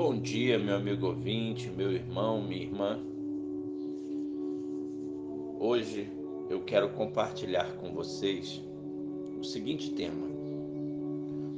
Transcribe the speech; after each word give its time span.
Bom 0.00 0.16
dia, 0.16 0.60
meu 0.60 0.76
amigo 0.76 1.08
ouvinte, 1.08 1.68
meu 1.68 1.90
irmão, 1.90 2.40
minha 2.40 2.62
irmã. 2.62 3.00
Hoje 5.58 6.08
eu 6.48 6.60
quero 6.60 6.90
compartilhar 6.90 7.72
com 7.78 7.90
vocês 7.92 8.62
o 9.36 9.42
seguinte 9.42 9.90
tema: 9.90 10.28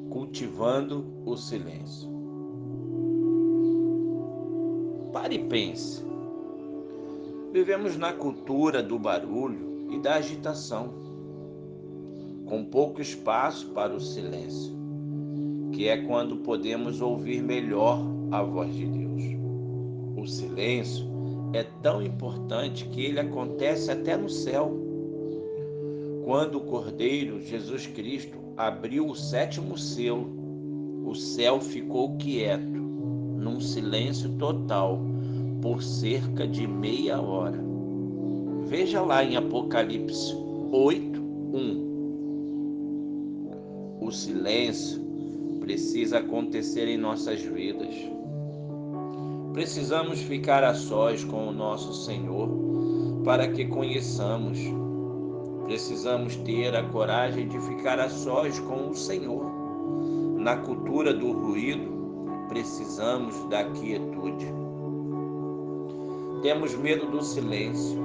cultivando 0.08 1.04
o 1.26 1.36
silêncio. 1.36 2.08
Pare 5.12 5.34
e 5.34 5.44
pense. 5.46 6.02
Vivemos 7.52 7.98
na 7.98 8.14
cultura 8.14 8.82
do 8.82 8.98
barulho 8.98 9.86
e 9.90 9.98
da 9.98 10.14
agitação, 10.14 10.94
com 12.46 12.64
pouco 12.64 13.02
espaço 13.02 13.68
para 13.72 13.94
o 13.94 14.00
silêncio, 14.00 14.74
que 15.72 15.86
é 15.86 15.98
quando 15.98 16.38
podemos 16.38 17.02
ouvir 17.02 17.42
melhor 17.42 18.18
a 18.30 18.42
voz 18.42 18.74
de 18.74 18.86
Deus. 18.86 19.22
O 20.16 20.26
silêncio 20.26 21.06
é 21.52 21.64
tão 21.82 22.02
importante 22.02 22.86
que 22.86 23.04
ele 23.04 23.20
acontece 23.20 23.90
até 23.90 24.16
no 24.16 24.28
céu. 24.28 24.72
Quando 26.24 26.58
o 26.58 26.60
Cordeiro 26.60 27.40
Jesus 27.40 27.86
Cristo 27.86 28.38
abriu 28.56 29.08
o 29.08 29.16
sétimo 29.16 29.76
selo, 29.76 30.28
o 31.04 31.14
céu 31.14 31.60
ficou 31.60 32.16
quieto, 32.18 32.78
num 32.78 33.60
silêncio 33.60 34.30
total, 34.38 35.00
por 35.60 35.82
cerca 35.82 36.46
de 36.46 36.66
meia 36.66 37.20
hora. 37.20 37.58
Veja 38.66 39.02
lá 39.02 39.24
em 39.24 39.36
Apocalipse 39.36 40.34
8, 40.70 41.20
1. 41.20 41.90
O 44.00 44.10
silêncio 44.12 45.00
precisa 45.60 46.18
acontecer 46.18 46.86
em 46.88 46.96
nossas 46.96 47.40
vidas. 47.40 47.94
Precisamos 49.52 50.20
ficar 50.20 50.62
a 50.62 50.74
sós 50.74 51.24
com 51.24 51.48
o 51.48 51.52
nosso 51.52 51.92
Senhor 51.92 52.48
para 53.24 53.48
que 53.48 53.64
conheçamos. 53.64 54.60
Precisamos 55.64 56.36
ter 56.36 56.74
a 56.76 56.84
coragem 56.84 57.48
de 57.48 57.58
ficar 57.60 57.98
a 57.98 58.08
sós 58.08 58.60
com 58.60 58.90
o 58.90 58.94
Senhor. 58.94 59.44
Na 60.38 60.56
cultura 60.56 61.12
do 61.12 61.32
ruído, 61.32 62.46
precisamos 62.48 63.34
da 63.48 63.64
quietude. 63.64 64.46
Temos 66.42 66.72
medo 66.76 67.06
do 67.06 67.20
silêncio, 67.20 67.98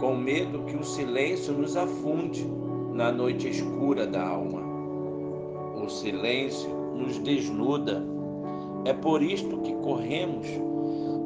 com 0.00 0.16
medo 0.16 0.64
que 0.64 0.76
o 0.76 0.82
silêncio 0.82 1.52
nos 1.52 1.76
afunde 1.76 2.50
na 2.94 3.12
noite 3.12 3.46
escura 3.46 4.06
da 4.06 4.26
alma. 4.26 4.62
O 5.84 5.88
silêncio 5.90 6.70
nos 6.96 7.18
desnuda 7.18 8.02
é 8.84 8.92
por 8.92 9.22
isto 9.22 9.58
que 9.58 9.74
corremos 9.74 10.46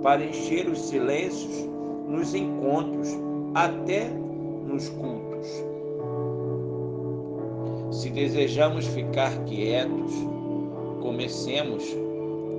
para 0.02 0.24
encher 0.24 0.69
os 0.69 0.78
silêncios 0.78 1.69
nos 2.08 2.34
encontros, 2.34 3.08
até 3.55 4.08
nos 4.08 4.88
cultos. 4.91 5.48
Se 7.91 8.10
desejamos 8.10 8.86
ficar 8.88 9.32
quietos, 9.44 10.12
comecemos 11.00 11.84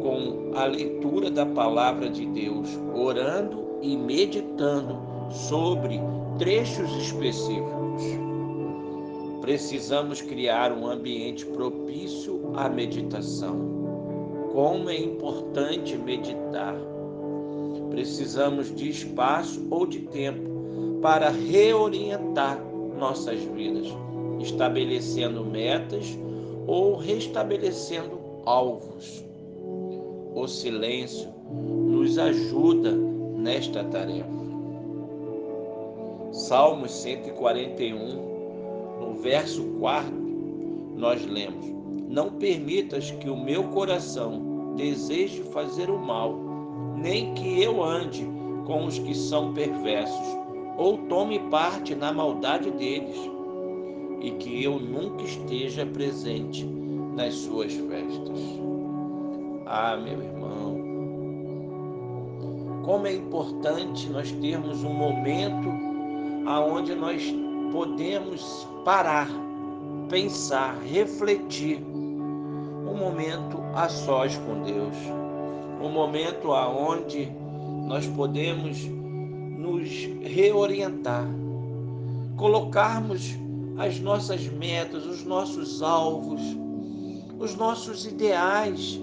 com 0.02 0.56
a 0.56 0.66
leitura 0.66 1.30
da 1.30 1.46
palavra 1.46 2.10
de 2.10 2.26
Deus, 2.26 2.70
orando 2.96 3.78
e 3.82 3.96
meditando 3.96 4.98
sobre 5.30 6.00
trechos 6.40 6.90
específicos. 6.98 8.04
Precisamos 9.42 10.22
criar 10.22 10.72
um 10.72 10.88
ambiente 10.88 11.46
propício 11.46 12.52
à 12.56 12.68
meditação 12.70 13.76
como 14.56 14.90
é 14.90 14.98
importante 14.98 15.98
meditar. 15.98 16.78
Precisamos 17.90 18.74
de 18.74 18.90
espaço 18.90 19.68
ou 19.70 19.86
de 19.86 20.00
tempo 20.00 21.02
para 21.02 21.30
reorientar 21.30 22.58
nossas 22.98 23.42
vidas, 23.42 23.88
estabelecendo 24.40 25.44
metas 25.44 26.18
ou 26.66 26.96
restabelecendo 26.96 28.18
alvos. 28.46 29.26
O 30.34 30.48
silêncio 30.48 31.28
nos 31.52 32.18
ajuda 32.18 32.94
nesta 32.94 33.84
tarefa. 33.84 34.30
Salmos 36.32 36.94
141, 36.94 39.02
no 39.02 39.16
verso 39.16 39.66
4, 39.80 40.14
nós 40.96 41.26
lemos: 41.26 41.66
Não 42.10 42.32
permitas 42.32 43.12
que 43.12 43.30
o 43.30 43.38
meu 43.38 43.66
coração 43.66 44.55
deseje 44.76 45.42
fazer 45.44 45.90
o 45.90 45.98
mal, 45.98 46.38
nem 46.96 47.34
que 47.34 47.62
eu 47.62 47.84
ande 47.84 48.28
com 48.66 48.86
os 48.86 48.98
que 49.00 49.14
são 49.14 49.54
perversos, 49.54 50.38
ou 50.78 50.98
tome 51.10 51.40
parte 51.50 51.96
na 51.96 52.12
maldade 52.12 52.72
deles, 52.72 53.18
e 54.22 54.32
que 54.32 54.64
eu 54.64 54.80
nunca 54.80 55.24
esteja 55.24 55.86
presente 55.86 56.66
nas 57.16 57.34
suas 57.34 57.74
festas. 57.74 58.40
Ah, 59.68 59.98
meu 59.98 60.22
irmão, 60.22 60.78
como 62.84 63.08
é 63.08 63.14
importante 63.16 64.10
nós 64.10 64.32
termos 64.34 64.84
um 64.84 64.94
momento 64.94 65.70
aonde 66.46 66.94
nós 66.94 67.24
podemos 67.72 68.68
parar, 68.84 69.28
pensar, 70.10 70.80
refletir 70.84 71.84
um 71.84 72.96
momento 72.96 73.65
a 73.76 73.90
sós 73.90 74.38
com 74.38 74.64
Deus, 74.64 74.96
um 75.82 75.90
momento 75.90 76.54
aonde 76.54 77.30
nós 77.86 78.08
podemos 78.08 78.86
nos 78.86 79.90
reorientar, 80.22 81.28
colocarmos 82.38 83.36
as 83.78 84.00
nossas 84.00 84.48
metas, 84.48 85.06
os 85.06 85.26
nossos 85.26 85.82
alvos, 85.82 86.42
os 87.38 87.54
nossos 87.56 88.06
ideais, 88.06 88.98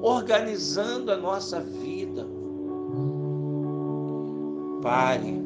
organizando 0.00 1.12
a 1.12 1.16
nossa 1.16 1.60
vida. 1.60 2.26
Pare, 4.80 5.38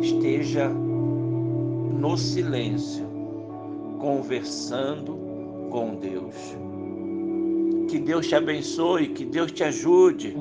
esteja 0.00 0.68
no 0.68 2.16
silêncio, 2.16 3.04
conversando 3.98 5.25
com 5.76 5.94
Deus. 5.96 6.34
Que 7.90 7.98
Deus 7.98 8.26
te 8.26 8.34
abençoe, 8.34 9.08
que 9.08 9.26
Deus 9.26 9.52
te 9.52 9.62
ajude. 9.62 10.34